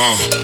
Uh. 0.00 0.37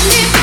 I 0.00 0.32
you. 0.32 0.37